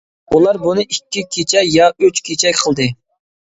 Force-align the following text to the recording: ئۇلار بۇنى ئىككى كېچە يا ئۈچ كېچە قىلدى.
ئۇلار 0.35 0.57
بۇنى 0.63 0.85
ئىككى 0.87 1.23
كېچە 1.37 1.65
يا 1.69 1.93
ئۈچ 2.03 2.25
كېچە 2.33 2.57
قىلدى. 2.65 2.93